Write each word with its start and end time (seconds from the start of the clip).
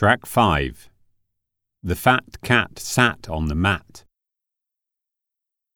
Track 0.00 0.24
5 0.24 0.88
The 1.82 1.94
fat 1.94 2.40
cat 2.42 2.78
sat 2.78 3.28
on 3.28 3.48
the 3.48 3.54
mat. 3.54 4.06